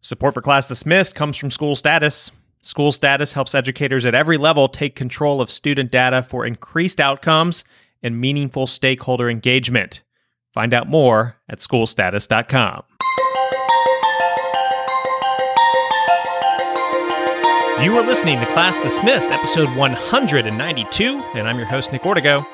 [0.00, 2.30] Support for Class Dismissed comes from School Status.
[2.62, 7.64] School Status helps educators at every level take control of student data for increased outcomes
[8.00, 10.02] and meaningful stakeholder engagement.
[10.54, 12.84] Find out more at schoolstatus.com.
[17.82, 22.44] You are listening to Class Dismissed, episode 192, and I'm your host, Nick Ortego.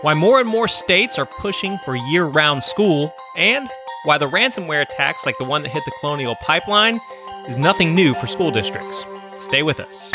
[0.00, 3.68] Why more and more states are pushing for year round school, and
[4.04, 7.00] why the ransomware attacks like the one that hit the Colonial Pipeline
[7.48, 9.04] is nothing new for school districts.
[9.38, 10.10] Stay with us.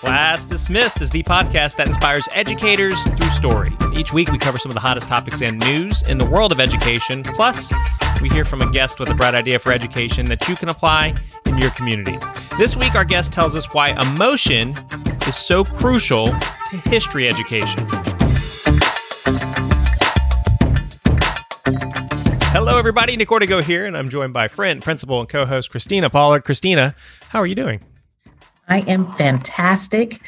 [0.00, 3.70] Class Dismissed is the podcast that inspires educators through story.
[3.94, 6.60] Each week, we cover some of the hottest topics and news in the world of
[6.60, 7.22] education.
[7.22, 7.72] Plus,
[8.20, 11.14] we hear from a guest with a bright idea for education that you can apply
[11.52, 12.18] in your community.
[12.58, 14.74] This week, our guest tells us why emotion
[15.26, 17.86] is so crucial to history education.
[22.52, 23.16] Hello, everybody.
[23.16, 26.44] Nick Ortego here, and I'm joined by friend, principal, and co host Christina Pollard.
[26.44, 26.94] Christina,
[27.28, 27.80] how are you doing?
[28.72, 30.22] I am fantastic.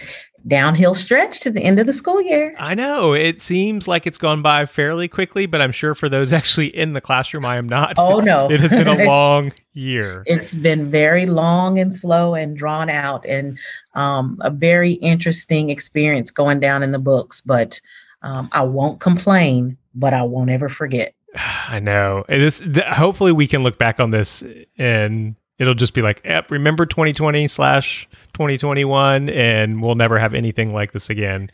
[0.46, 2.54] Downhill stretch to the end of the school year.
[2.58, 3.14] I know.
[3.14, 6.92] It seems like it's gone by fairly quickly, but I'm sure for those actually in
[6.92, 7.94] the classroom, I am not.
[7.96, 8.50] Oh, no.
[8.50, 10.24] It has been a long year.
[10.26, 13.58] It's been very long and slow and drawn out, and
[13.94, 17.40] um, a very interesting experience going down in the books.
[17.40, 17.80] But
[18.20, 21.14] um, I won't complain, but I won't ever forget.
[21.68, 22.26] I know.
[22.28, 24.44] This, th- hopefully, we can look back on this
[24.76, 30.72] and it'll just be like, yep, remember 2020 slash 2021, and we'll never have anything
[30.72, 31.50] like this again.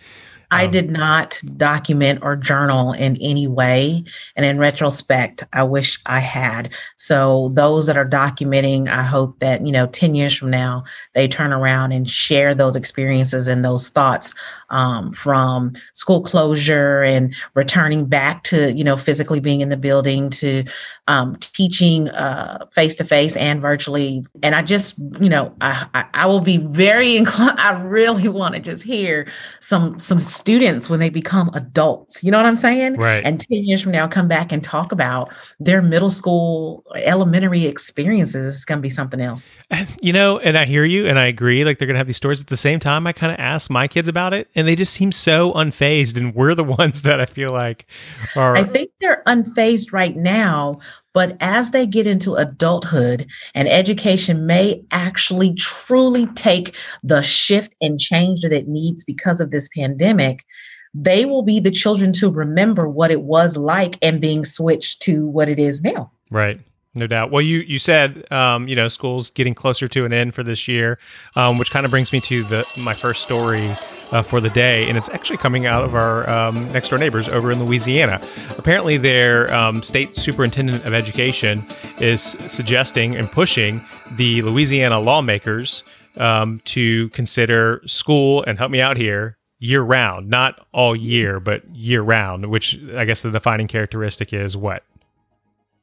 [0.51, 4.05] I um, did not document or journal in any way.
[4.35, 6.73] And in retrospect, I wish I had.
[6.97, 10.85] So those that are documenting, I hope that, you know, 10 years from now,
[11.15, 14.35] they turn around and share those experiences and those thoughts
[14.71, 20.31] um, from school closure and returning back to, you know, physically being in the building
[20.31, 20.65] to
[21.09, 22.09] um, teaching
[22.75, 24.25] face to face and virtually.
[24.43, 27.59] And I just, you know, I, I, I will be very inclined.
[27.59, 29.27] I really want to just hear
[29.61, 32.23] some, some students when they become adults.
[32.23, 32.95] You know what I'm saying?
[32.95, 33.25] Right.
[33.25, 38.55] And 10 years from now, come back and talk about their middle school, elementary experiences.
[38.55, 39.53] It's going to be something else.
[40.01, 41.65] You know, and I hear you and I agree.
[41.65, 42.39] Like they're going to have these stories.
[42.39, 44.77] But at the same time, I kind of ask my kids about it and they
[44.77, 46.17] just seem so unfazed.
[46.17, 47.87] And we're the ones that I feel like
[48.37, 48.57] are.
[48.57, 50.79] I think they're unfazed right now.
[51.13, 57.99] But as they get into adulthood and education may actually truly take the shift and
[57.99, 60.45] change that it needs because of this pandemic,
[60.95, 65.27] they will be the children to remember what it was like and being switched to
[65.27, 66.13] what it is now.
[66.31, 66.61] Right.
[66.95, 67.31] No doubt.
[67.31, 70.67] Well, you you said um, you know school's getting closer to an end for this
[70.67, 70.99] year,
[71.37, 73.71] um, which kind of brings me to the my first story
[74.13, 77.29] uh, for the day, and it's actually coming out of our um, next door neighbors
[77.29, 78.21] over in Louisiana.
[78.59, 81.65] Apparently, their um, state superintendent of education
[82.01, 85.83] is suggesting and pushing the Louisiana lawmakers
[86.17, 91.63] um, to consider school and help me out here year round, not all year, but
[91.75, 92.51] year round.
[92.51, 94.85] Which I guess the defining characteristic is what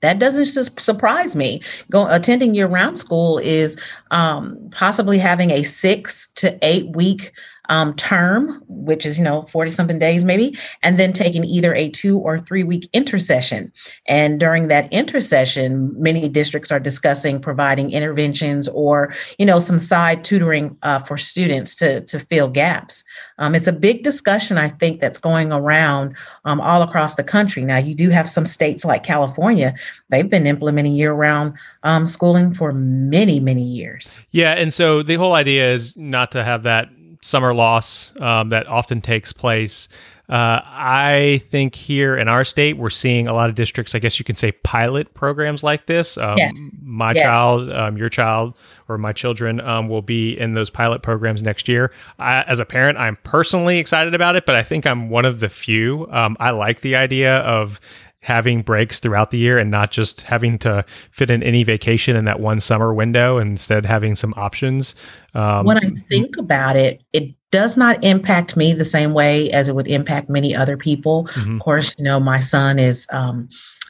[0.01, 0.45] that doesn't
[0.79, 1.61] surprise me.
[1.89, 3.77] Going attending year round school is
[4.11, 7.31] um, possibly having a six to eight week
[7.69, 11.89] um, term, which is, you know, 40 something days maybe, and then taking either a
[11.89, 13.71] two or three week intercession.
[14.07, 20.23] And during that intercession, many districts are discussing providing interventions or, you know, some side
[20.23, 23.03] tutoring uh, for students to, to fill gaps.
[23.37, 27.63] Um, it's a big discussion, I think, that's going around um, all across the country.
[27.63, 29.73] Now, you do have some states like California,
[30.09, 31.53] they've been implementing year round
[31.83, 34.19] um, schooling for many, many years.
[34.31, 34.53] Yeah.
[34.53, 36.89] And so the whole idea is not to have that
[37.21, 39.87] summer loss um, that often takes place.
[40.29, 44.19] Uh, I think here in our state, we're seeing a lot of districts, I guess
[44.19, 46.17] you can say, pilot programs like this.
[46.17, 46.53] Um, yes.
[46.81, 47.23] My yes.
[47.23, 48.57] child, um, your child,
[48.89, 51.93] or my children um, will be in those pilot programs next year.
[52.19, 55.39] I, as a parent, I'm personally excited about it, but I think I'm one of
[55.39, 56.07] the few.
[56.11, 57.79] Um, I like the idea of
[58.27, 62.25] having breaks throughout the year and not just having to fit in any vacation in
[62.25, 64.95] that one summer window instead having some options
[65.33, 69.69] um, when i think about it it does not impact me the same way as
[69.69, 71.55] it would impact many other people mm-hmm.
[71.55, 73.47] of course you know my son is um,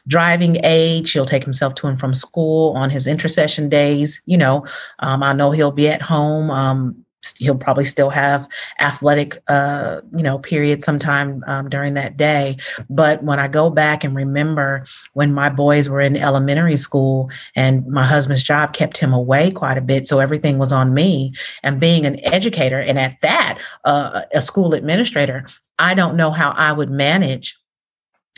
[0.08, 1.12] driving age.
[1.12, 4.22] He'll take himself to and from school on his intercession days.
[4.26, 4.66] You know,
[5.00, 7.06] um, I know he'll be at home um,
[7.40, 8.48] he'll probably still have
[8.80, 12.58] athletic uh you know period sometime um, during that day.
[12.90, 17.86] But when i go back and remember when my boys were in elementary school and
[17.88, 21.34] my husband's job kept him away quite a bit so everything was on me
[21.64, 25.48] and being an educator and at that uh, a school administrator
[25.80, 27.58] i don't know how i would manage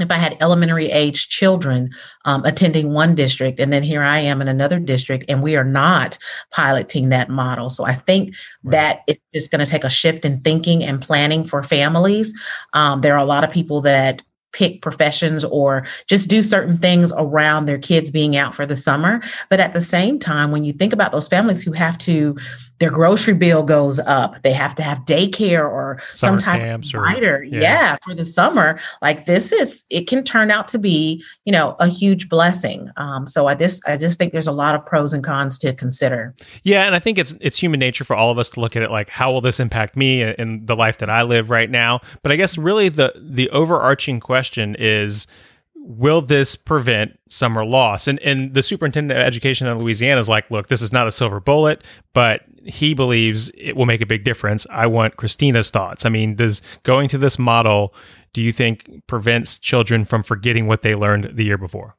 [0.03, 1.89] if I had elementary age children
[2.25, 5.63] um, attending one district, and then here I am in another district, and we are
[5.63, 6.17] not
[6.51, 7.69] piloting that model.
[7.69, 8.71] So I think right.
[8.71, 12.33] that it's just going to take a shift in thinking and planning for families.
[12.73, 17.13] Um, there are a lot of people that pick professions or just do certain things
[17.15, 19.21] around their kids being out for the summer.
[19.49, 22.35] But at the same time, when you think about those families who have to
[22.79, 24.41] their grocery bill goes up.
[24.41, 27.43] They have to have daycare or summer some type of provider.
[27.43, 27.59] Yeah.
[27.61, 27.97] yeah.
[28.03, 28.79] for the summer.
[29.01, 32.89] Like this is, it can turn out to be, you know, a huge blessing.
[32.97, 35.73] Um, so I just, I just think there's a lot of pros and cons to
[35.73, 36.35] consider.
[36.63, 38.81] Yeah, and I think it's it's human nature for all of us to look at
[38.81, 41.99] it like, how will this impact me in the life that I live right now?
[42.23, 45.27] But I guess really the the overarching question is
[45.81, 48.07] will this prevent summer loss?
[48.07, 51.11] And and the superintendent of education in Louisiana is like, look, this is not a
[51.11, 51.83] silver bullet,
[52.13, 54.67] but he believes it will make a big difference.
[54.69, 56.05] I want Christina's thoughts.
[56.05, 57.93] I mean, does going to this model,
[58.33, 61.95] do you think prevents children from forgetting what they learned the year before?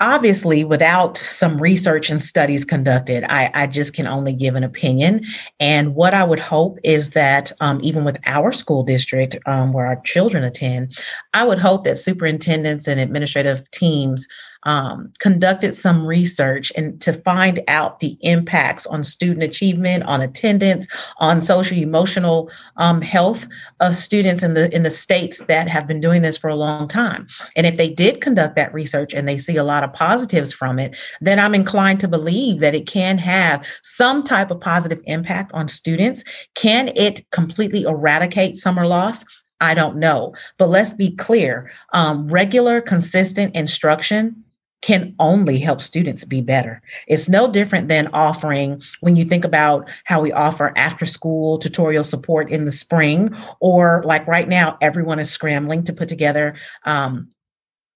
[0.00, 5.24] Obviously without some research and studies conducted I, I, just can only give an opinion.
[5.58, 9.86] And what i would hope is that um, even with our school district um, where
[9.86, 10.96] our children attend
[11.34, 14.28] i would hope that superintendents and administrative teams
[14.66, 20.88] um, conducted some research and to find out the impacts on student achievement, on attendance,
[21.18, 23.46] on social emotional um, health
[23.80, 26.88] of students in the in the states that have been doing this for a long
[26.88, 27.28] time.
[27.54, 30.80] And if they did conduct that research and they see a lot of positives from
[30.80, 35.52] it, then I'm inclined to believe that it can have some type of positive impact
[35.54, 36.24] on students.
[36.54, 39.24] Can it completely eradicate summer loss?
[39.60, 40.34] I don't know.
[40.58, 44.44] But let's be clear um, regular, consistent instruction
[44.82, 46.82] can only help students be better.
[47.08, 52.04] It's no different than offering, when you think about how we offer after school tutorial
[52.04, 57.28] support in the spring, or like right now, everyone is scrambling to put together um,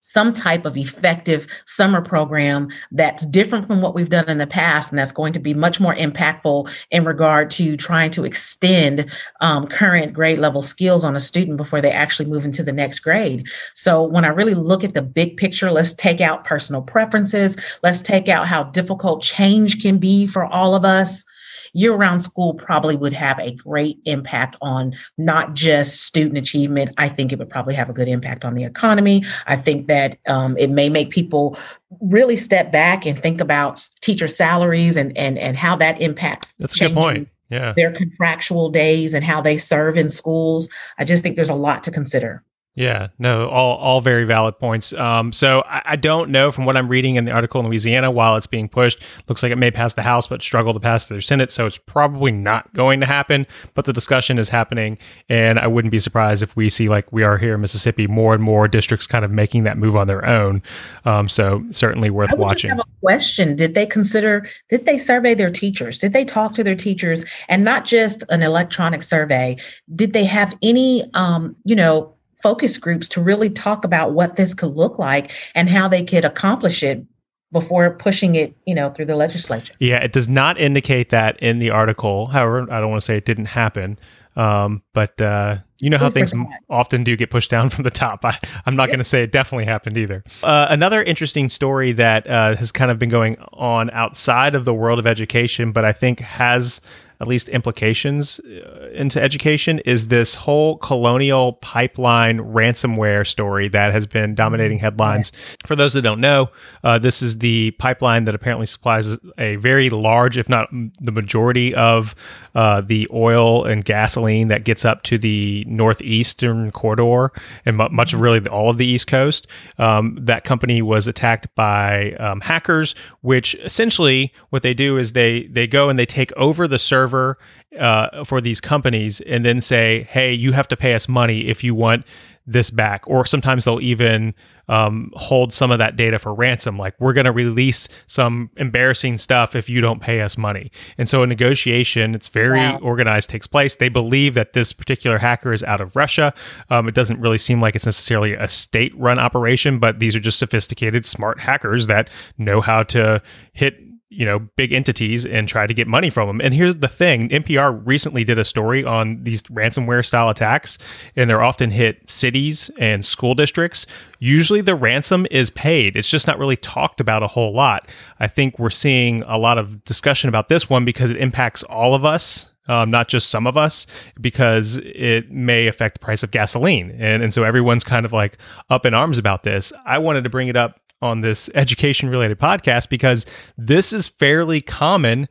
[0.00, 4.90] some type of effective summer program that's different from what we've done in the past
[4.90, 9.06] and that's going to be much more impactful in regard to trying to extend
[9.40, 13.00] um, current grade level skills on a student before they actually move into the next
[13.00, 13.46] grade.
[13.74, 17.56] So when i really look at the big picture let's take out personal preferences.
[17.82, 21.24] Let's take out how difficult change can be for all of us
[21.72, 26.90] year round school probably would have a great impact on not just student achievement.
[26.98, 29.24] I think it would probably have a good impact on the economy.
[29.46, 31.56] I think that um, it may make people
[32.00, 36.52] really step back and think about teacher salaries and and and how that impacts.
[36.58, 37.28] That's a good point.
[37.50, 37.72] Yeah.
[37.76, 40.68] Their contractual days and how they serve in schools.
[40.98, 42.44] I just think there's a lot to consider.
[42.76, 44.92] Yeah, no, all all very valid points.
[44.92, 48.12] Um, so I, I, don't know from what I'm reading in the article in Louisiana,
[48.12, 51.06] while it's being pushed, looks like it may pass the House, but struggle to pass
[51.06, 51.50] the Senate.
[51.50, 53.44] So it's probably not going to happen.
[53.74, 57.24] But the discussion is happening, and I wouldn't be surprised if we see, like we
[57.24, 60.24] are here in Mississippi, more and more districts kind of making that move on their
[60.24, 60.62] own.
[61.04, 62.70] Um, so certainly worth watching.
[62.70, 64.48] have a question: Did they consider?
[64.68, 65.98] Did they survey their teachers?
[65.98, 69.56] Did they talk to their teachers, and not just an electronic survey?
[69.96, 72.14] Did they have any, um, you know?
[72.42, 76.24] Focus groups to really talk about what this could look like and how they could
[76.24, 77.04] accomplish it
[77.52, 79.74] before pushing it, you know, through the legislature.
[79.80, 82.26] Yeah, it does not indicate that in the article.
[82.26, 83.98] However, I don't want to say it didn't happen,
[84.36, 86.32] um, but uh, you know how things
[86.68, 88.24] often do get pushed down from the top.
[88.24, 88.90] I, am not yep.
[88.90, 90.22] going to say it definitely happened either.
[90.42, 94.74] Uh, another interesting story that uh, has kind of been going on outside of the
[94.74, 96.80] world of education, but I think has
[97.20, 104.06] at least implications uh, into education is this whole colonial pipeline ransomware story that has
[104.06, 104.84] been dominating mm-hmm.
[104.84, 105.30] headlines.
[105.66, 106.48] For those that don't know,
[106.82, 110.68] uh, this is the pipeline that apparently supplies a very large, if not
[111.00, 112.14] the majority of
[112.54, 117.32] uh, the oil and gasoline that gets up to the northeastern corridor
[117.66, 118.22] and much of mm-hmm.
[118.22, 119.46] really all of the East Coast.
[119.78, 125.44] Um, that company was attacked by um, hackers, which essentially what they do is they
[125.48, 127.38] they go and they take over the server server
[127.78, 131.62] uh, for these companies and then say, hey, you have to pay us money if
[131.62, 132.04] you want
[132.46, 133.04] this back.
[133.06, 134.34] Or sometimes they'll even
[134.68, 136.78] um, hold some of that data for ransom.
[136.78, 140.72] Like, we're going to release some embarrassing stuff if you don't pay us money.
[140.98, 142.78] And so a negotiation, it's very wow.
[142.82, 143.76] organized, takes place.
[143.76, 146.32] They believe that this particular hacker is out of Russia.
[146.70, 150.20] Um, it doesn't really seem like it's necessarily a state run operation, but these are
[150.20, 155.66] just sophisticated, smart hackers that know how to hit you know big entities and try
[155.66, 159.22] to get money from them and here's the thing npr recently did a story on
[159.22, 160.78] these ransomware style attacks
[161.14, 163.86] and they're often hit cities and school districts
[164.18, 167.88] usually the ransom is paid it's just not really talked about a whole lot
[168.18, 171.94] i think we're seeing a lot of discussion about this one because it impacts all
[171.94, 173.84] of us um, not just some of us,
[174.20, 176.94] because it may affect the price of gasoline.
[177.00, 178.38] And, and so everyone's kind of like
[178.68, 179.72] up in arms about this.
[179.84, 183.26] I wanted to bring it up on this education related podcast because
[183.56, 185.28] this is fairly common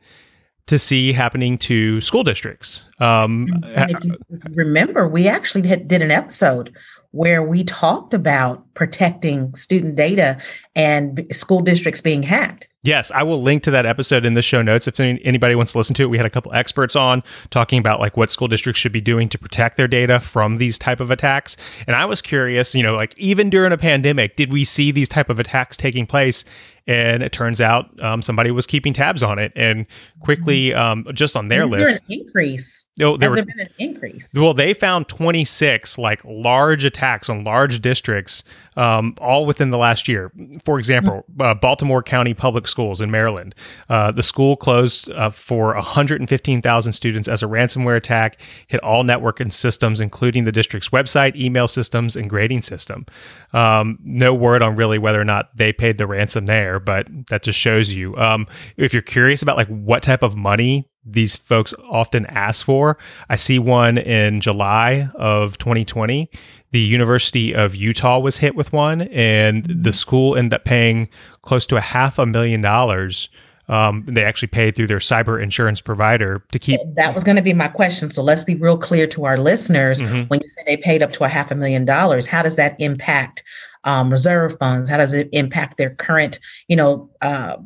[0.66, 2.84] to see happening to school districts.
[3.00, 3.46] Um,
[4.50, 6.72] remember, we actually did an episode
[7.12, 10.40] where we talked about protecting student data
[10.74, 12.66] and school districts being hacked.
[12.82, 15.78] Yes, I will link to that episode in the show notes if anybody wants to
[15.78, 16.06] listen to it.
[16.06, 19.28] We had a couple experts on talking about like what school districts should be doing
[19.30, 21.58] to protect their data from these type of attacks.
[21.86, 25.10] And I was curious, you know, like even during a pandemic, did we see these
[25.10, 26.44] type of attacks taking place?
[26.86, 29.86] and it turns out um, somebody was keeping tabs on it and
[30.20, 31.08] quickly mm-hmm.
[31.08, 32.00] um, just on their Is list there
[33.00, 37.28] oh, there, Has were, there been an increase well they found 26 like large attacks
[37.28, 38.44] on large districts
[38.76, 40.32] um, all within the last year
[40.64, 41.42] for example mm-hmm.
[41.42, 43.54] uh, baltimore county public schools in maryland
[43.88, 49.40] uh, the school closed uh, for 115000 students as a ransomware attack hit all network
[49.40, 53.06] and systems including the district's website email systems and grading system
[53.52, 57.42] um, no word on really whether or not they paid the ransom there but that
[57.42, 58.16] just shows you.
[58.16, 62.98] Um, if you're curious about like what type of money these folks often ask for,
[63.28, 66.30] I see one in July of 2020.
[66.72, 71.08] The University of Utah was hit with one, and the school ended up paying
[71.42, 73.28] close to a half a million dollars.
[73.68, 76.80] Um, they actually paid through their cyber insurance provider to keep.
[76.96, 78.10] That was going to be my question.
[78.10, 80.00] So let's be real clear to our listeners.
[80.00, 80.22] Mm-hmm.
[80.22, 82.74] When you say they paid up to a half a million dollars, how does that
[82.80, 83.44] impact
[83.84, 84.90] um, reserve funds?
[84.90, 87.56] How does it impact their current, you know, uh,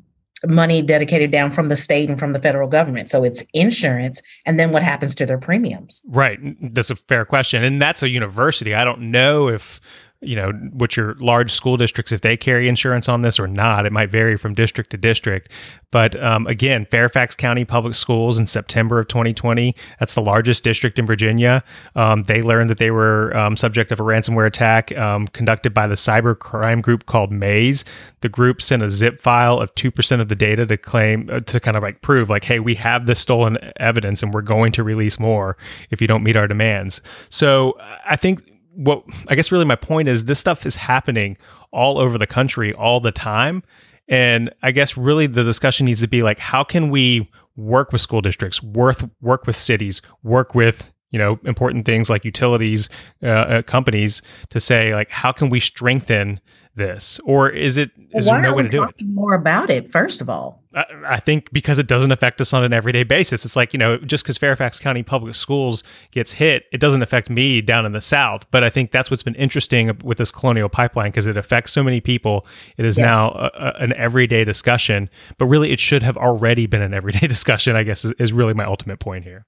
[0.47, 3.11] money dedicated down from the state and from the federal government?
[3.11, 6.03] So it's insurance, and then what happens to their premiums?
[6.07, 6.39] Right,
[6.73, 8.75] that's a fair question, and that's a university.
[8.75, 9.81] I don't know if
[10.25, 13.87] you know, what your large school districts, if they carry insurance on this or not.
[13.87, 15.51] It might vary from district to district.
[15.95, 20.99] But um, again, Fairfax County Public Schools in September of 2020, that's the largest district
[20.99, 21.63] in Virginia.
[21.95, 25.87] Um, they learned that they were um, subject of a ransomware attack um, conducted by
[25.87, 27.85] the cyber crime group called Maze.
[28.23, 31.61] The group sent a zip file of 2% of the data to claim, uh, to
[31.61, 34.83] kind of like prove, like, hey, we have this stolen evidence and we're going to
[34.83, 35.57] release more
[35.91, 37.01] if you don't meet our demands.
[37.29, 38.43] So I think
[38.77, 41.37] what I guess really my point is this stuff is happening
[41.73, 43.63] all over the country all the time.
[44.09, 48.01] And I guess really the discussion needs to be like, how can we work with
[48.01, 52.89] school districts, work, work with cities, work with you know important things like utilities
[53.23, 56.41] uh, uh, companies to say like how can we strengthen
[56.75, 57.21] this?
[57.25, 58.97] Or is it is well, there no way to do it?
[59.05, 62.65] more about it first of all I, I, think because it doesn't affect us on
[62.65, 66.65] an everyday basis it's like you know just because fairfax county public schools gets hit
[66.73, 68.51] it doesn't affect me down in the south.
[68.51, 71.83] But i think that's what's been interesting with this colonial pipeline because it affects so
[71.83, 72.47] many people.
[72.77, 73.05] It is yes.
[73.05, 77.27] now a, a, an everyday discussion but really it should have already been an everyday
[77.27, 79.47] discussion i guess is, is really my ultimate point here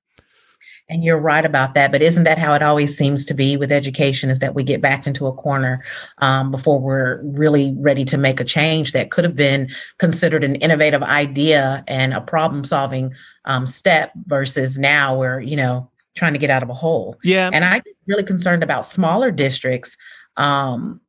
[0.89, 1.91] and you're right about that.
[1.91, 4.81] But isn't that how it always seems to be with education is that we get
[4.81, 5.85] backed into a corner
[6.19, 10.57] um, before we're really ready to make a change that could have been considered an
[10.57, 13.13] innovative idea and a problem solving
[13.47, 17.19] um, step versus now we're, you know, trying to get out of a hole.
[17.23, 17.51] Yeah.
[17.53, 19.97] And I'm really concerned about smaller districts
[20.37, 21.01] um,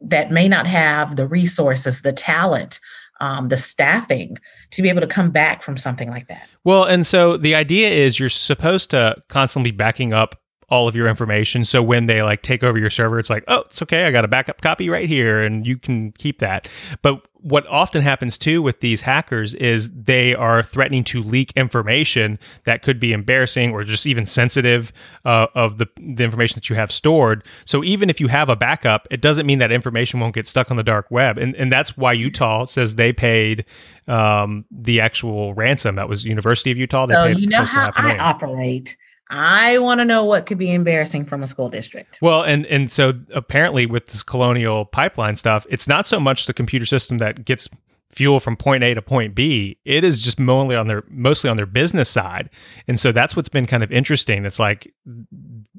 [0.00, 2.80] that may not have the resources, the talent,
[3.20, 4.38] um, the staffing
[4.70, 6.48] to be able to come back from something like that.
[6.64, 10.94] Well, and so the idea is you're supposed to constantly be backing up all of
[10.94, 11.64] your information.
[11.64, 14.04] So when they like take over your server, it's like, oh, it's okay.
[14.04, 16.68] I got a backup copy right here and you can keep that.
[17.00, 22.38] But what often happens too with these hackers is they are threatening to leak information
[22.64, 24.92] that could be embarrassing or just even sensitive
[25.24, 27.44] uh, of the, the information that you have stored.
[27.64, 30.70] So even if you have a backup, it doesn't mean that information won't get stuck
[30.70, 31.38] on the dark web.
[31.38, 33.64] And, and that's why Utah says they paid
[34.08, 35.94] um, the actual ransom.
[35.94, 37.06] That was University of Utah.
[37.06, 38.96] They so paid you know how I operate.
[39.30, 42.18] I want to know what could be embarrassing from a school district.
[42.22, 46.54] Well, and and so apparently with this colonial pipeline stuff, it's not so much the
[46.54, 47.68] computer system that gets
[48.10, 49.78] fuel from point A to point B.
[49.84, 52.50] It is just mostly on their mostly on their business side,
[52.86, 54.44] and so that's what's been kind of interesting.
[54.44, 54.92] It's like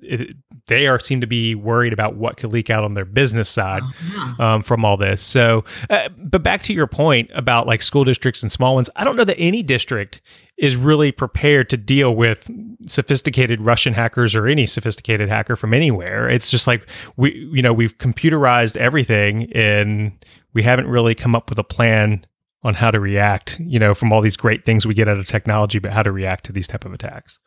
[0.02, 0.36] it,
[0.68, 3.82] they are seem to be worried about what could leak out on their business side
[3.84, 4.44] uh-huh.
[4.44, 5.22] um, from all this.
[5.22, 9.04] So, uh, but back to your point about like school districts and small ones, I
[9.04, 10.22] don't know that any district
[10.58, 12.50] is really prepared to deal with
[12.88, 16.30] sophisticated Russian hackers or any sophisticated hacker from anywhere.
[16.30, 20.12] It's just like we, you know, we've computerized everything and
[20.54, 22.26] we haven't really come up with a plan
[22.64, 25.28] on how to react, you know, from all these great things we get out of
[25.28, 27.40] technology, but how to react to these type of attacks?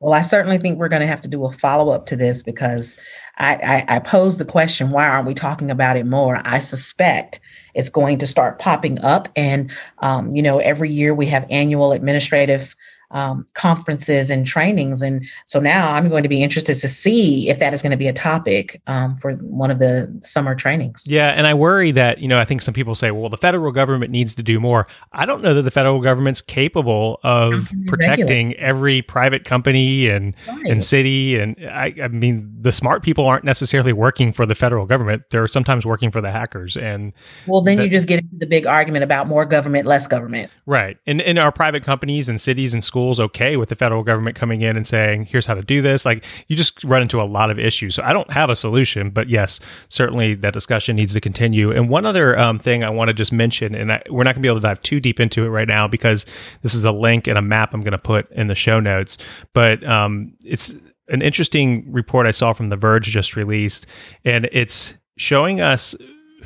[0.00, 2.42] Well, I certainly think we're going to have to do a follow up to this
[2.42, 2.98] because
[3.38, 6.40] I, I, I the question, why aren't we talking about it more?
[6.44, 7.40] I suspect
[7.74, 9.28] it's going to start popping up.
[9.36, 9.70] And,
[10.00, 12.76] um, you know, every year we have annual administrative
[13.10, 15.00] um, conferences and trainings.
[15.00, 17.96] And so now I'm going to be interested to see if that is going to
[17.96, 21.06] be a topic um, for one of the summer trainings.
[21.06, 21.28] Yeah.
[21.28, 24.10] And I worry that, you know, I think some people say, well, the federal government
[24.10, 24.88] needs to do more.
[25.12, 30.66] I don't know that the federal government's capable of protecting every private company and, right.
[30.66, 31.38] and city.
[31.38, 35.22] And I, I mean, the smart people aren't necessarily working for the federal government.
[35.30, 36.76] They're sometimes working for the hackers.
[36.76, 37.12] And
[37.46, 40.50] well, then that, you just get into the big argument about more government, less government.
[40.66, 40.98] Right.
[41.06, 44.34] And, and our private companies and cities and schools schools okay with the federal government
[44.34, 46.06] coming in and saying, here's how to do this.
[46.06, 47.94] Like you just run into a lot of issues.
[47.94, 49.60] So I don't have a solution, but yes,
[49.90, 51.70] certainly that discussion needs to continue.
[51.70, 54.40] And one other um, thing I want to just mention, and I, we're not going
[54.40, 56.24] to be able to dive too deep into it right now because
[56.62, 59.18] this is a link and a map I'm going to put in the show notes,
[59.52, 60.74] but um, it's
[61.08, 63.84] an interesting report I saw from The Verge just released,
[64.24, 65.94] and it's showing us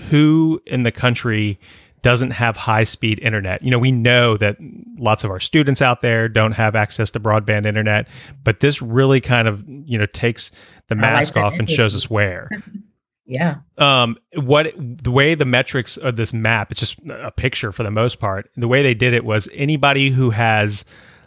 [0.08, 1.60] who in the country
[2.02, 3.62] doesn't have high speed internet.
[3.62, 4.56] You know, we know that
[4.98, 8.08] lots of our students out there don't have access to broadband internet,
[8.44, 10.50] but this really kind of, you know, takes
[10.88, 12.50] the mask like off and shows us where.
[13.26, 13.56] yeah.
[13.78, 17.90] Um what the way the metrics of this map, it's just a picture for the
[17.90, 18.50] most part.
[18.56, 20.84] The way they did it was anybody who has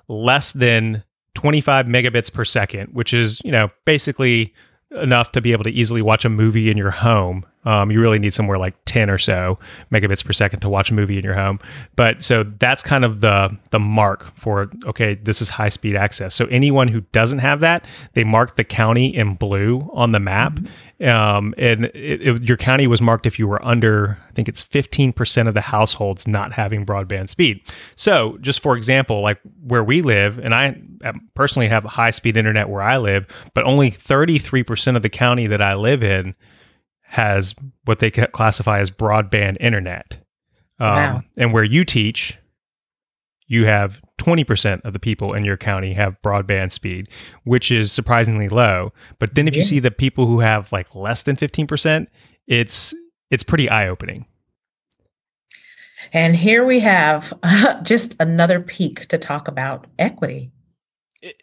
[0.08, 1.04] less than
[1.36, 4.54] 25 megabits per second, which is, you know, basically
[4.92, 7.46] enough to be able to easily watch a movie in your home.
[7.66, 9.60] Um, you really need somewhere like 10 or so
[9.92, 11.60] megabits per second to watch a movie in your home.
[11.96, 16.36] But so that's kind of the the mark for okay, this is high speed access.
[16.36, 20.54] So anyone who doesn't have that, they mark the county in blue on the map,
[20.54, 20.74] mm-hmm.
[21.04, 24.64] Um, and it, it, your county was marked if you were under, I think it's
[24.64, 27.62] 15% of the households not having broadband speed.
[27.96, 30.82] So, just for example, like where we live, and I
[31.34, 35.62] personally have high speed internet where I live, but only 33% of the county that
[35.62, 36.36] I live in
[37.14, 37.54] has
[37.86, 40.18] what they classify as broadband internet.
[40.80, 41.24] Um, wow.
[41.38, 42.40] And where you teach,
[43.46, 47.08] you have 20% of the people in your county have broadband speed,
[47.44, 48.94] which is surprisingly low.
[49.20, 49.60] But then if yeah.
[49.60, 52.08] you see the people who have like less than 15%,
[52.48, 52.96] it's
[53.30, 54.26] it's pretty eye-opening.
[56.14, 60.52] And here we have uh, just another peak to talk about equity.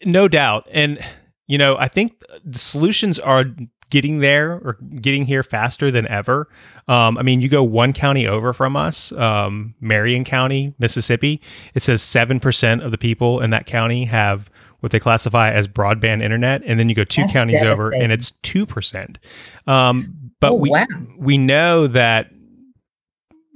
[0.05, 0.67] No doubt.
[0.73, 0.99] And
[1.47, 3.45] you know, I think the solutions are
[3.91, 6.49] getting there or getting here faster than ever.
[6.89, 11.41] Um, I mean, you go one county over from us, um, Marion County, Mississippi.
[11.75, 14.51] It says seven percent of the people in that county have
[14.81, 18.11] what they classify as broadband internet, and then you go two That's counties over, and
[18.13, 19.19] it's two percent.
[19.67, 20.87] Um, but oh, we wow.
[21.19, 22.31] we know that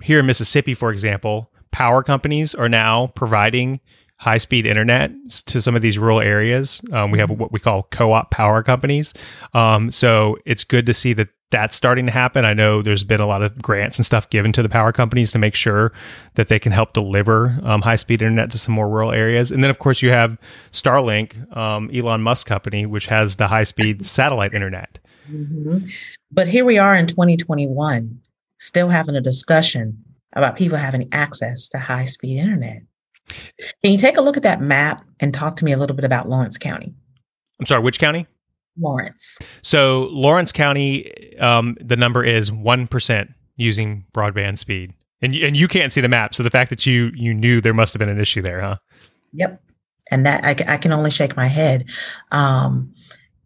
[0.03, 3.81] here in Mississippi, for example, power companies are now providing
[4.19, 5.13] high speed internet
[5.47, 6.81] to some of these rural areas.
[6.93, 7.41] Um, we have mm-hmm.
[7.41, 9.13] what we call co op power companies.
[9.53, 12.45] Um, so it's good to see that that's starting to happen.
[12.45, 15.31] I know there's been a lot of grants and stuff given to the power companies
[15.33, 15.93] to make sure
[16.35, 19.53] that they can help deliver um, high speed internet to some more rural areas.
[19.53, 20.37] And then, of course, you have
[20.73, 24.99] Starlink, um, Elon Musk company, which has the high speed satellite internet.
[25.31, 25.89] Mm-hmm.
[26.33, 28.21] But here we are in 2021,
[28.59, 32.83] still having a discussion about people having access to high speed internet.
[33.29, 36.05] Can you take a look at that map and talk to me a little bit
[36.05, 36.95] about Lawrence County?
[37.61, 38.27] I'm sorry, which county?
[38.79, 39.39] Lawrence.
[39.63, 45.69] So Lawrence County, um, the number is one percent using broadband speed, and and you
[45.69, 46.35] can't see the map.
[46.35, 48.77] So the fact that you you knew there must have been an issue there, huh?
[49.33, 49.63] Yep.
[50.11, 51.89] And that I, I can only shake my head.
[52.33, 52.93] Um,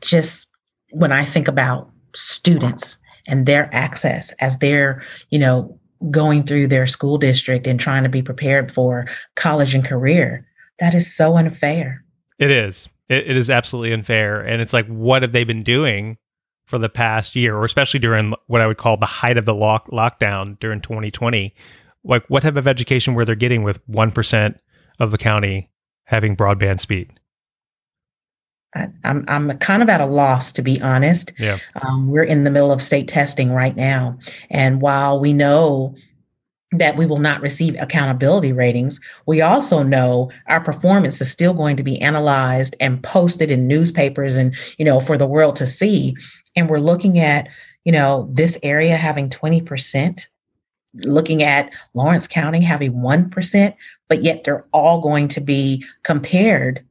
[0.00, 0.48] just
[0.90, 5.78] when I think about students and their access as they're, you know,
[6.10, 10.46] going through their school district and trying to be prepared for college and career.
[10.78, 12.04] That is so unfair.
[12.38, 12.88] It is.
[13.08, 14.40] It, it is absolutely unfair.
[14.40, 16.18] And it's like, what have they been doing
[16.66, 19.54] for the past year, or especially during what I would call the height of the
[19.54, 21.54] lock, lockdown during 2020?
[22.04, 24.58] Like, what type of education were they getting with 1%
[24.98, 25.70] of the county
[26.04, 27.18] having broadband speed?
[28.74, 31.32] I, am I'm kind of at a loss to be honest.
[31.38, 31.58] Yeah.
[31.82, 34.18] Um, we're in the middle of state testing right now,
[34.50, 35.94] and while we know
[36.72, 41.76] that we will not receive accountability ratings, we also know our performance is still going
[41.76, 46.14] to be analyzed and posted in newspapers and you know for the world to see.
[46.56, 47.48] And we're looking at
[47.84, 50.28] you know this area having twenty percent
[51.04, 53.74] looking at Lawrence County having 1%,
[54.08, 56.84] but yet they're all going to be compared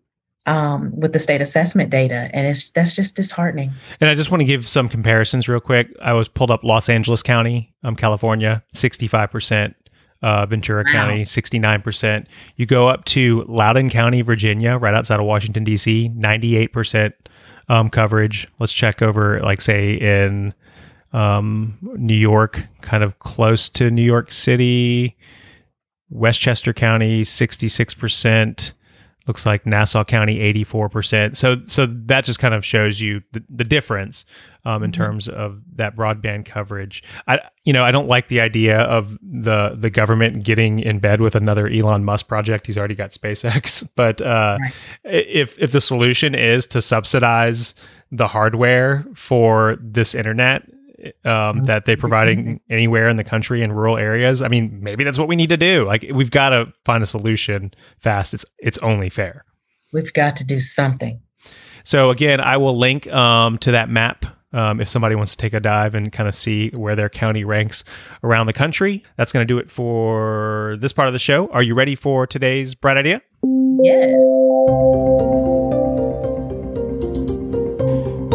[0.47, 3.71] um, with the state assessment data, and it's that's just disheartening.
[4.01, 5.95] And I just want to give some comparisons real quick.
[6.01, 9.75] I was pulled up Los Angeles County, um, California, sixty five percent
[10.21, 10.91] uh, Ventura Wow.
[10.91, 12.25] County, 69%.
[12.55, 17.13] You go up to Loudoun County, Virginia, right outside of Washington, D.C., 98%
[17.69, 18.47] um, coverage.
[18.59, 20.53] Let's check over, like, say, in
[21.13, 25.15] um, New York, kind of close to New York City,
[26.09, 28.71] Westchester County, 66%.
[29.27, 31.35] Looks like Nassau County, 84%.
[31.35, 34.23] So, so that just kind of shows you the, the difference
[34.65, 34.95] um, in Mhm.
[34.95, 37.03] terms of that broadband coverage.
[37.27, 41.21] I, you know, I don't like the idea of the the government getting in bed
[41.21, 42.65] with another Elon Musk project.
[42.67, 44.73] He's already got SpaceX, but uh, Right.
[45.03, 47.75] if if the solution is to subsidize
[48.11, 50.63] the hardware for this internet
[51.25, 55.17] um, that they're providing anywhere in the country in rural areas, I mean, maybe that's
[55.17, 55.85] what we need to do.
[55.85, 58.33] Like, we've got to find a solution fast.
[58.33, 59.45] It's it's only fair.
[59.93, 61.21] We've got to do something.
[61.83, 65.53] So again, I will link um, to that map um, if somebody wants to take
[65.53, 67.83] a dive and kind of see where their county ranks
[68.23, 69.03] around the country.
[69.15, 71.47] That's going to do it for this part of the show.
[71.49, 73.21] Are you ready for today's bright idea?
[73.83, 74.21] Yes.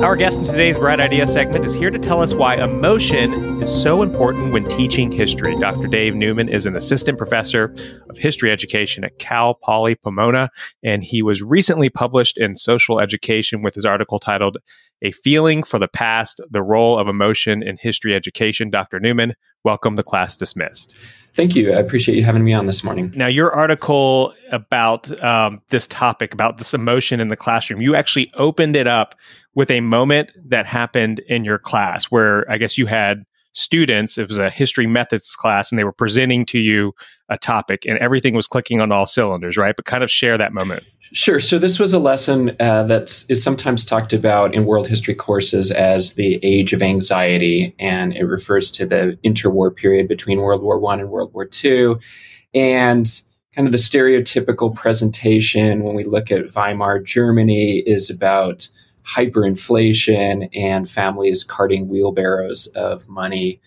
[0.03, 3.73] Our guest in today's Bright Idea segment is here to tell us why emotion is
[3.73, 5.55] so important when teaching history.
[5.55, 5.87] Dr.
[5.87, 7.73] Dave Neumann is an assistant professor
[8.11, 10.51] of history education at Cal Poly Pomona,
[10.83, 14.57] and he was recently published in Social Education with his article titled
[15.03, 18.71] A Feeling for the Past The Role of Emotion in History Education.
[18.71, 18.99] Dr.
[18.99, 20.97] Neumann, welcome to Class Dismissed.
[21.35, 21.73] Thank you.
[21.73, 23.13] I appreciate you having me on this morning.
[23.17, 28.31] Now, your article about um, this topic, about this emotion in the classroom, you actually
[28.35, 29.15] opened it up
[29.55, 34.29] with a moment that happened in your class where I guess you had students, it
[34.29, 36.95] was a history methods class, and they were presenting to you
[37.29, 39.75] a topic and everything was clicking on all cylinders, right?
[39.75, 40.85] But kind of share that moment.
[41.13, 41.41] Sure.
[41.41, 45.71] So this was a lesson uh, that is sometimes talked about in world history courses
[45.71, 50.79] as the age of anxiety, and it refers to the interwar period between World War
[50.79, 51.99] One and World War Two,
[52.55, 53.23] and
[53.55, 58.69] kind of the stereotypical presentation when we look at Weimar Germany is about
[59.07, 63.61] hyperinflation and families carting wheelbarrows of money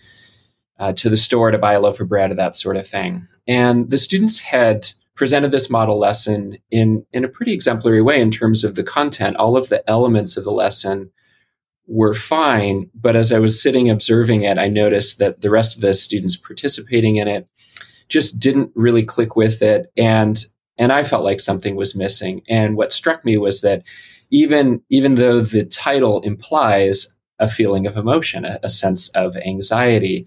[0.78, 3.26] uh, to the store to buy a loaf of bread or that sort of thing.
[3.46, 8.30] And the students had presented this model lesson in, in a pretty exemplary way in
[8.30, 9.36] terms of the content.
[9.36, 11.10] All of the elements of the lesson
[11.86, 15.80] were fine, but as I was sitting observing it, I noticed that the rest of
[15.80, 17.48] the students participating in it
[18.08, 19.90] just didn't really click with it.
[19.96, 20.44] And
[20.78, 22.42] and I felt like something was missing.
[22.48, 23.82] And what struck me was that
[24.30, 30.26] even even though the title implies a feeling of emotion, a, a sense of anxiety,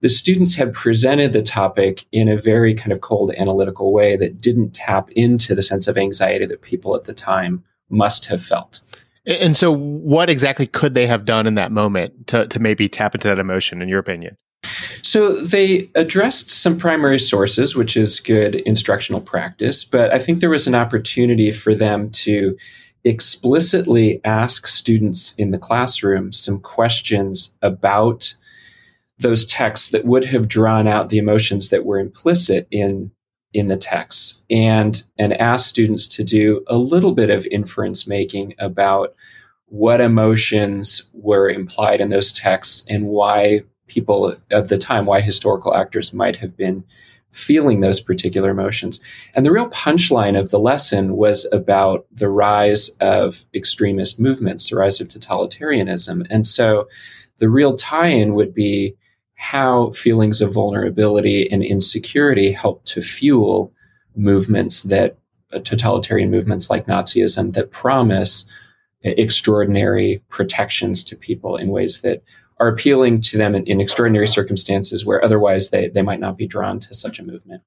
[0.00, 4.40] the students had presented the topic in a very kind of cold analytical way that
[4.40, 8.80] didn't tap into the sense of anxiety that people at the time must have felt.
[9.26, 13.14] And so, what exactly could they have done in that moment to, to maybe tap
[13.14, 14.34] into that emotion, in your opinion?
[15.02, 20.50] So they addressed some primary sources, which is good instructional practice, but I think there
[20.50, 22.56] was an opportunity for them to
[23.04, 28.34] explicitly ask students in the classroom some questions about
[29.18, 33.10] those texts that would have drawn out the emotions that were implicit in
[33.52, 38.54] in the texts and and ask students to do a little bit of inference making
[38.58, 39.14] about
[39.66, 45.74] what emotions were implied in those texts and why people of the time why historical
[45.74, 46.84] actors might have been
[47.30, 49.00] feeling those particular emotions.
[49.34, 54.76] And the real punchline of the lesson was about the rise of extremist movements the
[54.76, 56.26] rise of totalitarianism.
[56.28, 56.88] And so
[57.38, 58.96] the real tie-in would be
[59.34, 63.72] how feelings of vulnerability and insecurity help to fuel
[64.14, 65.16] movements that
[65.52, 68.48] uh, totalitarian movements like Nazism that promise
[69.02, 72.22] extraordinary protections to people in ways that
[72.60, 76.46] are appealing to them in, in, extraordinary circumstances where otherwise they, they might not be
[76.46, 77.62] drawn to such a movement.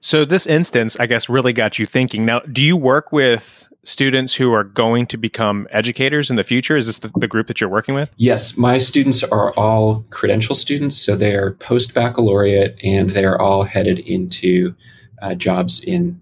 [0.00, 2.24] So this instance, I guess, really got you thinking.
[2.24, 6.76] Now, do you work with students who are going to become educators in the future?
[6.76, 8.10] Is this the, the group that you're working with?
[8.16, 13.40] Yes, my students are all credential students, so they are post baccalaureate and they are
[13.40, 14.74] all headed into
[15.22, 16.20] uh, jobs in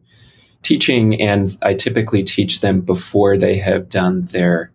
[0.62, 1.20] teaching.
[1.20, 4.73] And I typically teach them before they have done their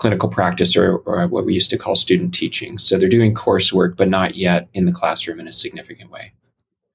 [0.00, 2.78] clinical practice or, or what we used to call student teaching.
[2.78, 6.32] So they're doing coursework, but not yet in the classroom in a significant way.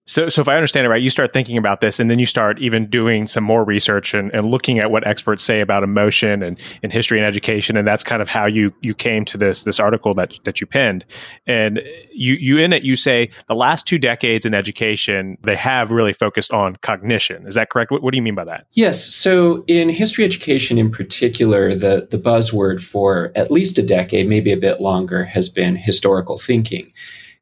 [0.07, 2.27] So, so if I understand it right, you start thinking about this, and then you
[2.27, 6.43] start even doing some more research and, and looking at what experts say about emotion
[6.43, 9.63] and, and history and education, and that's kind of how you you came to this
[9.63, 11.05] this article that that you penned.
[11.47, 15.89] And you you in it you say the last two decades in education they have
[15.89, 17.47] really focused on cognition.
[17.47, 17.89] Is that correct?
[17.89, 18.67] What, what do you mean by that?
[18.73, 19.03] Yes.
[19.03, 24.51] So in history education in particular, the the buzzword for at least a decade, maybe
[24.51, 26.93] a bit longer, has been historical thinking.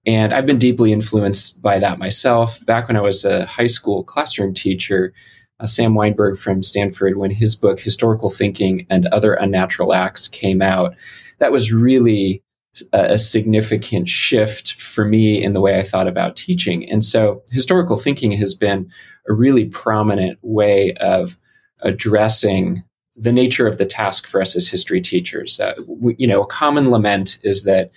[0.06, 2.64] And I've been deeply influenced by that myself.
[2.66, 5.14] Back when I was a high school classroom teacher,
[5.60, 10.62] uh, Sam Wineburg from Stanford, when his book Historical Thinking and Other Unnatural Acts came
[10.62, 10.96] out,
[11.40, 12.44] that was really
[12.92, 16.90] a, a significant shift for me in the way I thought about teaching.
[16.90, 18.92] And so historical thinking has been
[19.30, 21.38] a really prominent way of
[21.82, 22.84] addressing
[23.16, 25.60] the nature of the task for us as history teachers.
[25.60, 27.92] Uh, we, you know, a common lament is that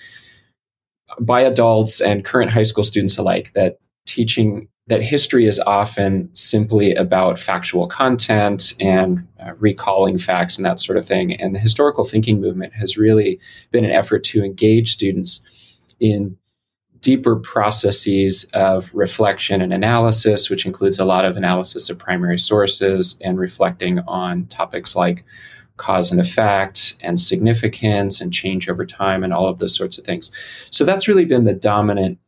[1.21, 6.95] by adults and current high school students alike that teaching that history is often simply
[6.95, 11.35] about factual content and uh, recalling facts and that sort of thing.
[11.35, 13.41] And the historical thinking movement has really
[13.73, 15.41] been an effort to engage students
[15.99, 16.37] in
[17.01, 23.21] deeper processes of reflection and analysis, which includes a lot of analysis of primary sources
[23.25, 25.25] and reflecting on topics like
[25.77, 30.05] cause and effect and significance and change over time and all of those sorts of
[30.05, 30.31] things.
[30.71, 32.19] So that's really been the dominant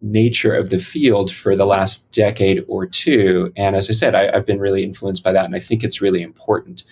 [0.00, 3.52] nature of the field for the last decade or two.
[3.56, 6.00] And as I said, I, have been really influenced by that, and I think it's
[6.00, 6.84] really important.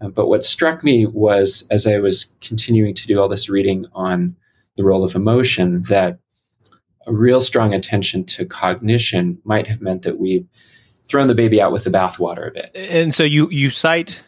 [0.00, 3.86] Um, but what struck me was as I was continuing to do all this reading
[3.94, 4.36] on
[4.76, 6.18] the role of emotion, that
[7.06, 10.46] a real strong attention to cognition might have meant that we'd
[11.08, 12.70] thrown the baby out with the bathwater a bit.
[12.76, 14.22] And so you you cite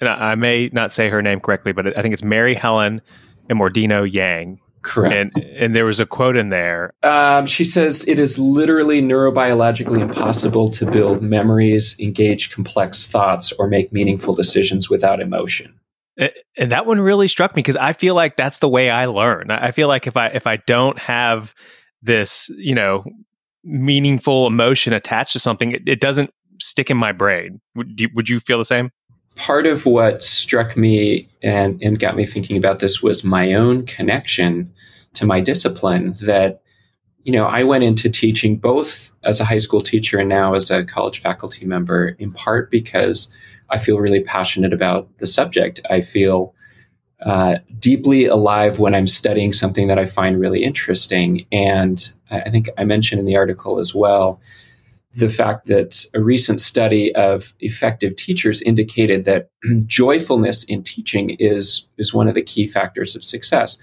[0.00, 3.00] and I, I may not say her name correctly, but I think it's Mary Helen
[3.50, 4.60] Immordino-Yang.
[4.82, 5.14] Correct.
[5.14, 6.92] And, and there was a quote in there.
[7.02, 13.66] Um, she says, It is literally neurobiologically impossible to build memories, engage complex thoughts, or
[13.66, 15.80] make meaningful decisions without emotion.
[16.16, 19.50] And that one really struck me because I feel like that's the way I learn.
[19.50, 21.54] I feel like if I if I don't have
[22.02, 23.04] this, you know,
[23.64, 26.30] meaningful emotion attached to something, it, it doesn't
[26.60, 27.60] stick in my brain.
[27.74, 28.90] Would you, would you feel the same?
[29.36, 33.84] Part of what struck me and, and got me thinking about this was my own
[33.86, 34.72] connection
[35.14, 36.60] to my discipline that
[37.24, 40.70] you know i went into teaching both as a high school teacher and now as
[40.70, 43.32] a college faculty member in part because
[43.70, 45.80] i feel really passionate about the subject.
[45.88, 46.54] I feel
[47.20, 51.46] uh, deeply alive when i'm studying something that i find really interesting.
[51.50, 54.40] And i think i mentioned in the article as well
[55.16, 59.48] the fact that a recent study of effective teachers indicated that
[59.86, 63.78] joyfulness in teaching is, is one of the key factors of success.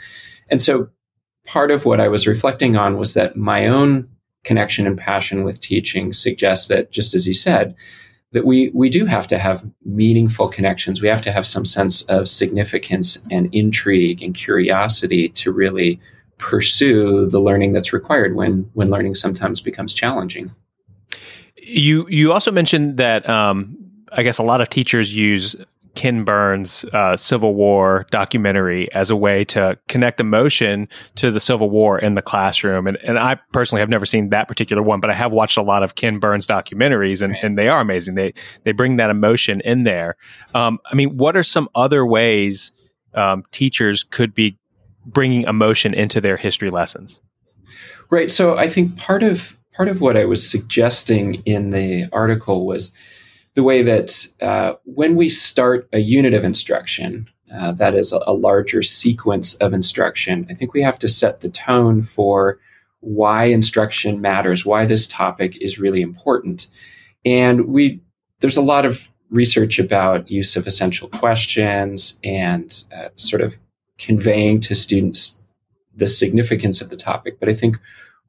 [0.49, 0.89] And so
[1.45, 4.07] part of what I was reflecting on was that my own
[4.43, 7.75] connection and passion with teaching suggests that, just as you said,
[8.33, 11.01] that we, we do have to have meaningful connections.
[11.01, 15.99] We have to have some sense of significance and intrigue and curiosity to really
[16.37, 20.49] pursue the learning that's required when, when learning sometimes becomes challenging.
[21.63, 23.77] You you also mentioned that um,
[24.11, 25.55] I guess a lot of teachers use
[25.93, 31.69] Ken Burns' uh, Civil War documentary as a way to connect emotion to the Civil
[31.69, 32.87] War in the classroom.
[32.87, 35.61] And, and I personally have never seen that particular one, but I have watched a
[35.61, 38.15] lot of Ken Burns documentaries, and, and they are amazing.
[38.15, 40.15] They they bring that emotion in there.
[40.55, 42.71] Um, I mean, what are some other ways
[43.13, 44.57] um, teachers could be
[45.05, 47.21] bringing emotion into their history lessons?
[48.09, 48.31] Right.
[48.31, 52.91] So I think part of part of what I was suggesting in the article was
[53.53, 58.19] the way that uh, when we start a unit of instruction, uh, that is a,
[58.27, 62.59] a, larger sequence of instruction, I think we have to set the tone for
[63.01, 66.67] why instruction matters, why this topic is really important.
[67.25, 68.01] And we
[68.39, 73.57] there's a lot of research about use of essential questions and uh, sort of
[73.97, 75.41] conveying to students
[75.95, 77.39] the significance of the topic.
[77.39, 77.77] But I think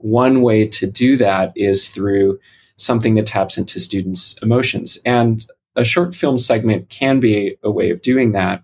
[0.02, 2.38] one way to do that is through
[2.76, 4.98] something that taps into students' emotions.
[5.06, 8.62] And a short film segment can be a way of doing that.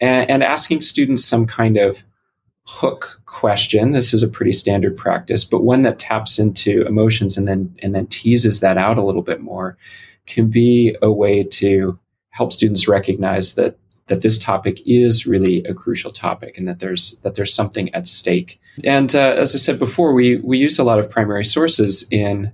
[0.00, 2.04] And, and, asking students some kind of
[2.64, 3.90] hook question.
[3.90, 7.94] This is a pretty standard practice, but one that taps into emotions and then and
[7.94, 9.76] then teases that out a little bit more
[10.26, 11.98] can be a way to
[12.30, 13.76] help students recognize that
[14.10, 18.08] that this topic is really a crucial topic and that there's that there's something at
[18.08, 18.60] stake.
[18.84, 22.52] And uh, as I said before, we we use a lot of primary sources in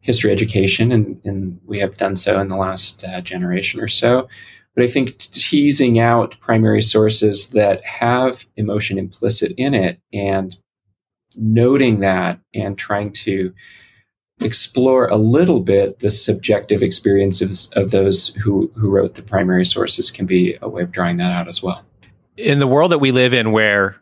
[0.00, 4.28] history education, and, and we have done so in the last uh, generation or so.
[4.74, 10.56] But I think teasing out primary sources that have emotion implicit in it and
[11.36, 13.52] noting that and trying to
[14.40, 20.10] explore a little bit the subjective experiences of those who, who wrote the primary sources
[20.10, 21.84] can be a way of drawing that out as well.
[22.36, 23.96] In the world that we live in, where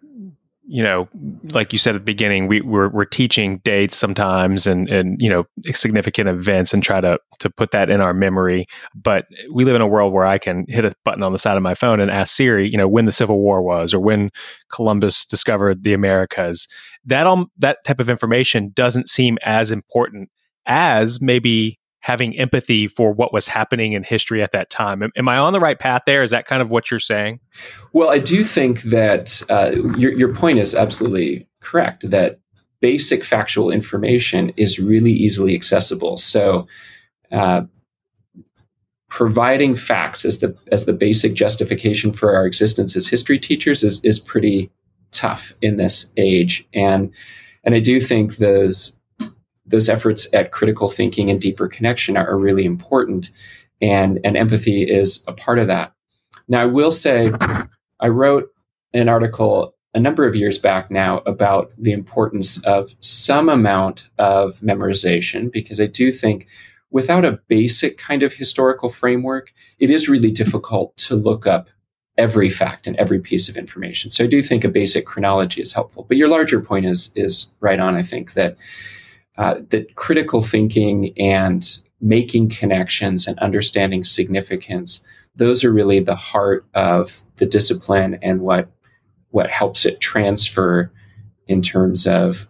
[0.64, 1.09] you know,
[1.51, 5.29] like you said at the beginning, we, we're, we're teaching dates sometimes and, and, you
[5.29, 8.66] know, significant events and try to, to put that in our memory.
[8.94, 11.57] But we live in a world where I can hit a button on the side
[11.57, 14.31] of my phone and ask Siri, you know, when the Civil War was or when
[14.72, 16.68] Columbus discovered the Americas.
[17.05, 20.31] That, um, that type of information doesn't seem as important
[20.66, 25.03] as maybe having empathy for what was happening in history at that time.
[25.03, 26.23] Am, am, I on the right path there?
[26.23, 27.41] Is that kind of what you're saying?
[27.93, 32.41] Well, I do think that uh, your, your point is absolutely correct that
[32.81, 36.17] basic factual information is really easily accessible.
[36.19, 36.67] So,
[37.31, 37.62] uh,
[39.09, 44.03] providing facts as the as the basic justification for our existence as history teachers is
[44.05, 44.71] is pretty
[45.11, 47.12] tough in this age and
[47.62, 48.97] and I do think those
[49.73, 53.33] those efforts at critical thinking and deeper connection are, are really important.
[53.81, 55.93] And, and empathy is a part of that.
[56.47, 57.33] Now, I will say,
[57.99, 58.49] I wrote
[58.95, 64.61] an article a number of years back now about the importance of some amount of
[64.61, 66.47] memorization, because I do think
[66.91, 71.69] without a basic kind of historical framework, it is really difficult to look up
[72.19, 74.11] every fact and every piece of information.
[74.11, 76.05] So I do think a basic chronology is helpful.
[76.07, 77.95] But your larger point is is right on.
[77.97, 78.57] I think that
[79.38, 86.66] uh, that critical thinking and making connections and understanding significance those are really the heart
[86.75, 88.68] of the discipline and what
[89.31, 90.92] what helps it transfer
[91.47, 92.49] in terms of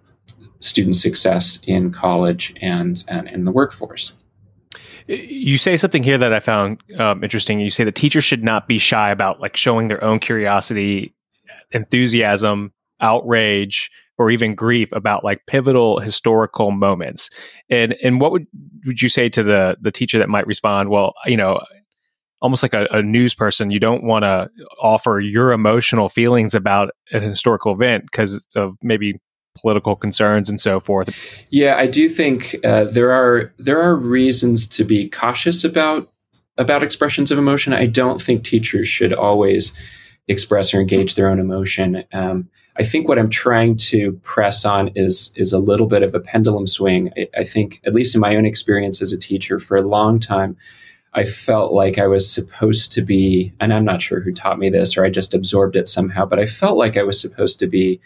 [0.59, 4.13] student success in college and and in the workforce
[5.07, 7.61] you say something here that I found um, interesting.
[7.61, 11.15] You say that teachers should not be shy about like showing their own curiosity,
[11.73, 13.91] enthusiasm, outrage,
[14.23, 17.29] or even grief about like pivotal historical moments.
[17.69, 18.47] And and what would
[18.87, 21.61] would you say to the the teacher that might respond, well, you know,
[22.41, 24.49] almost like a, a news person, you don't want to
[24.81, 29.21] offer your emotional feelings about an historical event because of maybe
[29.61, 31.45] political concerns and so forth.
[31.51, 36.09] Yeah, I do think uh, there are there are reasons to be cautious about
[36.59, 37.73] about expressions of emotion.
[37.73, 39.77] I don't think teachers should always
[40.29, 42.05] express or engage their own emotion.
[42.13, 46.15] Um, I think what I'm trying to press on is is a little bit of
[46.15, 47.13] a pendulum swing.
[47.17, 50.19] I, I, think, at least in my own experience as a teacher, for a long
[50.19, 50.57] time,
[51.15, 54.71] I felt like I was supposed to be, and I'm not sure who taught me
[54.71, 57.67] this, or I just absorbed it somehow, but I felt like I was supposed to
[57.67, 58.01] be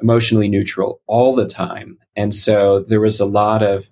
[0.00, 3.90] emotionally neutral all the time, and so there was a lot of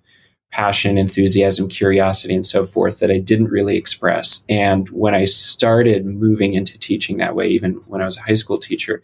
[0.51, 4.45] passion, enthusiasm, curiosity, and so forth that I didn't really express.
[4.49, 8.35] And when I started moving into teaching that way, even when I was a high
[8.35, 9.01] school teacher,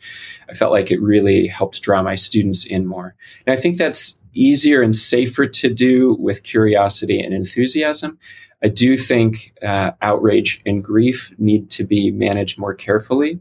[0.50, 3.16] I felt like it really helped draw my students in more.
[3.46, 8.20] And I think that's easier and safer to do with curiosity and enthusiasm.
[8.62, 13.40] I do think uh, outrage and grief need to be managed more carefully.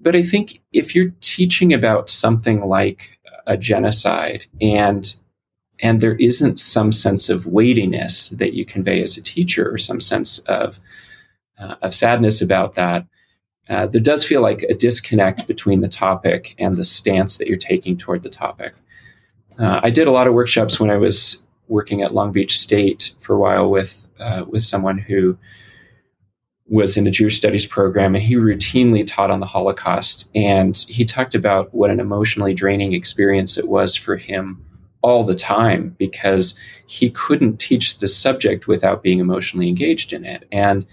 [0.00, 5.14] But I think if you're teaching about something like a genocide and
[5.82, 10.00] and there isn't some sense of weightiness that you convey as a teacher or some
[10.00, 10.80] sense of
[11.58, 13.06] uh, of sadness about that
[13.68, 17.56] uh, there does feel like a disconnect between the topic and the stance that you're
[17.56, 18.74] taking toward the topic
[19.58, 23.12] uh, i did a lot of workshops when i was working at long beach state
[23.18, 25.36] for a while with uh, with someone who
[26.68, 30.30] was in the Jewish studies program and he routinely taught on the Holocaust.
[30.34, 34.64] And he talked about what an emotionally draining experience it was for him
[35.02, 40.46] all the time because he couldn't teach the subject without being emotionally engaged in it.
[40.50, 40.86] And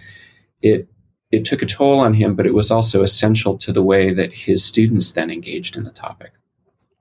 [0.61, 0.87] it
[1.31, 4.33] it took a toll on him, but it was also essential to the way that
[4.33, 6.31] his students then engaged in the topic.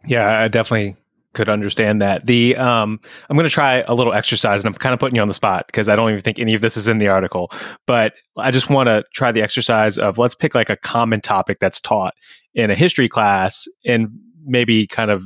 [0.04, 0.96] Yeah, I definitely
[1.34, 2.26] could understand that.
[2.26, 5.22] The um, I'm going to try a little exercise, and I'm kind of putting you
[5.22, 7.50] on the spot because I don't even think any of this is in the article.
[7.86, 11.58] But I just want to try the exercise of let's pick like a common topic
[11.58, 12.14] that's taught
[12.54, 14.08] in a history class, and
[14.44, 15.24] maybe kind of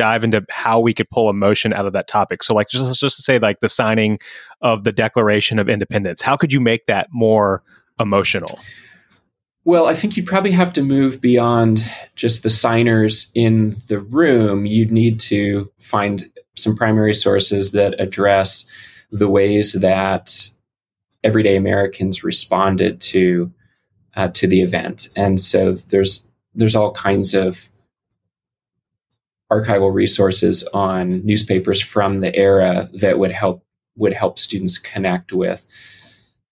[0.00, 2.42] dive into how we could pull emotion out of that topic.
[2.42, 4.18] So, like, just just to say, like the signing
[4.62, 7.62] of the Declaration of Independence, how could you make that more
[8.00, 8.58] emotional?
[9.66, 11.84] Well, I think you'd probably have to move beyond
[12.16, 14.64] just the signers in the room.
[14.64, 18.64] You'd need to find some primary sources that address
[19.10, 20.48] the ways that
[21.22, 23.52] everyday Americans responded to
[24.16, 27.68] uh, to the event, and so there's there's all kinds of
[29.50, 33.64] archival resources on newspapers from the era that would help
[33.96, 35.66] would help students connect with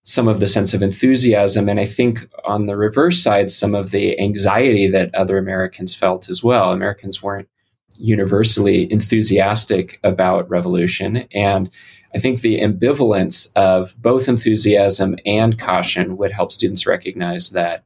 [0.03, 1.69] some of the sense of enthusiasm.
[1.69, 6.29] And i think on the reverse side some of the anxiety that other americans felt
[6.29, 6.73] as well.
[6.73, 7.49] Americans weren't
[7.97, 11.29] universally enthusiastic about revolution.
[11.33, 11.71] And
[12.15, 17.85] i think the ambivalence of both enthusiasm and caution would help students recognize that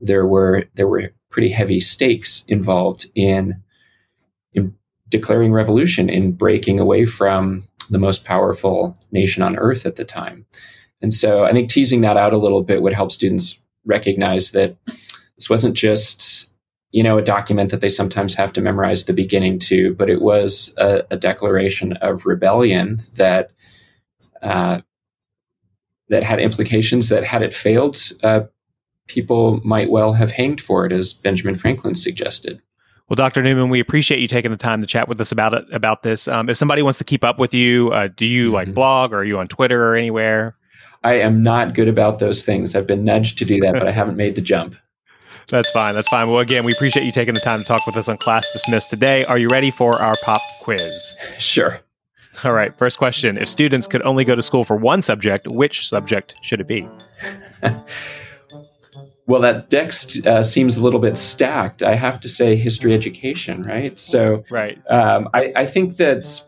[0.00, 3.62] there were there were pretty heavy stakes involved in
[5.10, 10.46] declaring revolution in breaking away from the most powerful nation on earth at the time.
[11.02, 14.76] And so I think teasing that out a little bit would help students recognize that
[15.36, 16.54] this wasn't just
[16.92, 20.20] you know a document that they sometimes have to memorize the beginning to, but it
[20.20, 23.52] was a, a declaration of rebellion that
[24.42, 24.80] uh,
[26.08, 28.42] that had implications that had it failed, uh,
[29.06, 32.60] people might well have hanged for it, as Benjamin Franklin suggested.
[33.10, 33.42] Well, Dr.
[33.42, 35.64] Neumann, we appreciate you taking the time to chat with us about it.
[35.72, 38.68] About this, um, if somebody wants to keep up with you, uh, do you like
[38.68, 38.74] mm-hmm.
[38.74, 40.56] blog or are you on Twitter or anywhere?
[41.02, 42.76] I am not good about those things.
[42.76, 44.76] I've been nudged to do that, but I haven't made the jump.
[45.48, 45.96] That's fine.
[45.96, 46.28] That's fine.
[46.28, 48.90] Well, again, we appreciate you taking the time to talk with us on Class Dismissed
[48.90, 49.24] today.
[49.24, 51.16] Are you ready for our pop quiz?
[51.40, 51.80] Sure.
[52.44, 52.78] All right.
[52.78, 56.60] First question: If students could only go to school for one subject, which subject should
[56.60, 56.88] it be?
[59.30, 59.92] well, that deck
[60.26, 61.84] uh, seems a little bit stacked.
[61.84, 63.98] I have to say, history education, right?
[63.98, 64.76] So, right.
[64.90, 66.42] Um, I, I think that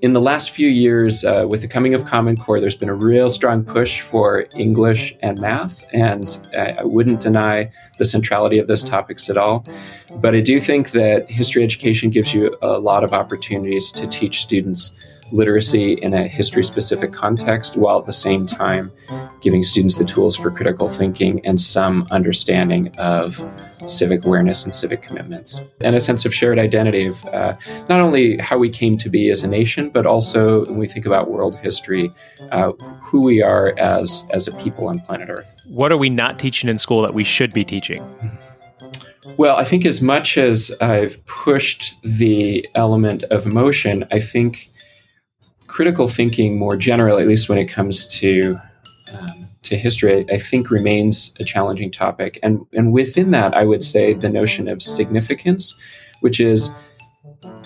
[0.00, 2.94] in the last few years, uh, with the coming of Common Core, there's been a
[2.94, 8.66] real strong push for English and math, and I, I wouldn't deny the centrality of
[8.66, 9.66] those topics at all.
[10.14, 14.40] But I do think that history education gives you a lot of opportunities to teach
[14.40, 14.98] students
[15.32, 18.90] literacy in a history specific context while at the same time
[19.40, 23.42] giving students the tools for critical thinking and some understanding of
[23.86, 25.60] civic awareness and civic commitments.
[25.80, 27.56] And a sense of shared identity of uh,
[27.88, 31.06] not only how we came to be as a nation but also when we think
[31.06, 32.12] about world history
[32.52, 32.72] uh,
[33.02, 35.56] who we are as as a people on planet earth.
[35.66, 38.04] What are we not teaching in school that we should be teaching?
[39.36, 44.69] Well, I think as much as I've pushed the element of emotion, I think
[45.70, 48.58] critical thinking more generally, at least when it comes to
[49.12, 52.38] um, to history, I think remains a challenging topic.
[52.42, 55.78] And and within that, I would say the notion of significance,
[56.20, 56.70] which is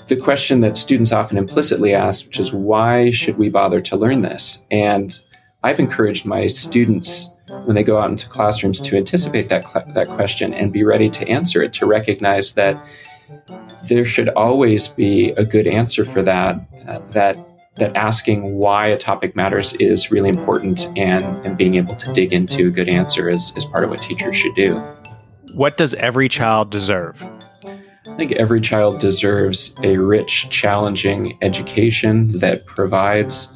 [0.09, 4.20] the question that students often implicitly ask, which is why should we bother to learn
[4.20, 4.66] this?
[4.70, 5.14] And
[5.62, 7.30] I've encouraged my students
[7.64, 11.09] when they go out into classrooms to anticipate that cl- that question and be ready
[11.11, 12.76] to answer it, to recognize that
[13.84, 16.57] there should always be a good answer for that.
[16.86, 17.36] Uh, that
[17.76, 22.32] that asking why a topic matters is really important and, and being able to dig
[22.32, 24.76] into a good answer is, is part of what teachers should do.
[25.54, 27.22] What does every child deserve?
[28.06, 33.52] I think every child deserves a rich, challenging education that provides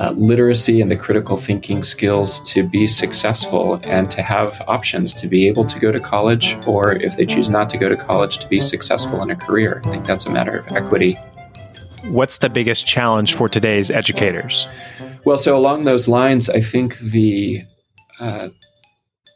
[0.00, 5.28] uh, literacy and the critical thinking skills to be successful and to have options to
[5.28, 8.38] be able to go to college, or if they choose not to go to college,
[8.38, 9.80] to be successful in a career.
[9.84, 11.16] I think that's a matter of equity
[12.08, 14.68] what's the biggest challenge for today's educators?
[15.24, 17.64] Well, so along those lines, I think the
[18.20, 18.48] uh,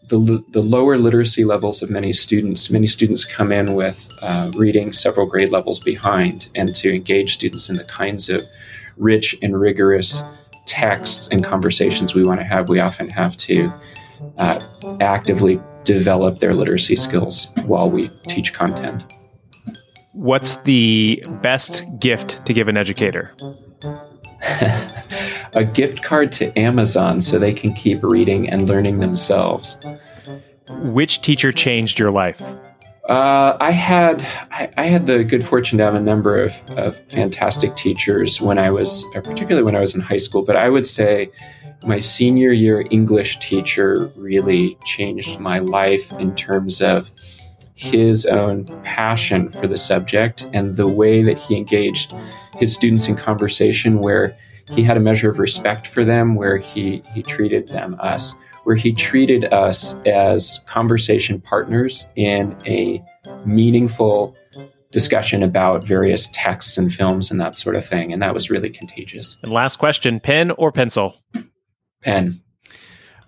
[0.09, 4.93] the, the lower literacy levels of many students, many students come in with uh, reading
[4.93, 8.43] several grade levels behind, and to engage students in the kinds of
[8.97, 10.25] rich and rigorous
[10.65, 13.71] texts and conversations we want to have, we often have to
[14.39, 14.61] uh,
[15.01, 19.05] actively develop their literacy skills while we teach content.
[20.19, 23.33] What's the best gift to give an educator?
[25.53, 29.79] a gift card to Amazon so they can keep reading and learning themselves.
[30.69, 32.43] Which teacher changed your life?
[33.09, 36.99] Uh, I had I, I, had the good fortune to have a number of, of
[37.09, 40.43] fantastic teachers when I was, uh, particularly when I was in high school.
[40.43, 41.31] But I would say
[41.85, 47.09] my senior year English teacher really changed my life in terms of
[47.79, 52.13] his own passion for the subject and the way that he engaged
[52.57, 54.37] his students in conversation where
[54.73, 58.75] he had a measure of respect for them where he he treated them us where
[58.77, 63.03] he treated us as conversation partners in a
[63.47, 64.37] meaningful
[64.91, 68.13] discussion about various texts and films and that sort of thing.
[68.13, 69.39] And that was really contagious.
[69.43, 71.23] And last question pen or pencil?
[72.03, 72.43] Pen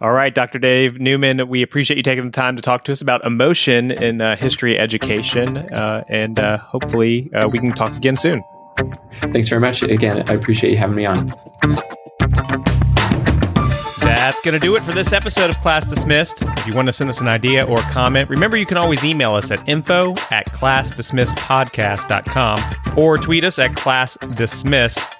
[0.01, 0.59] all right, Dr.
[0.59, 4.21] Dave Neumann, we appreciate you taking the time to talk to us about emotion in
[4.21, 8.45] uh, history education, uh, and uh, hopefully uh, we can talk again soon.
[9.33, 9.83] Thanks very much.
[9.83, 11.31] Again, I appreciate you having me on.
[14.01, 16.41] That's going to do it for this episode of Class Dismissed.
[16.41, 19.35] If you want to send us an idea or comment, remember you can always email
[19.35, 22.61] us at info at classdismissedpodcast.com
[22.97, 25.20] or tweet us at classdismiss.